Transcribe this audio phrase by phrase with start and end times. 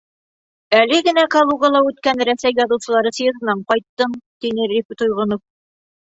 [0.77, 4.15] —Әле генә Калугала үткән Рәсәй яҙыусылары съезынан ҡайттым,—
[4.47, 5.43] тине Риф Тойғонов.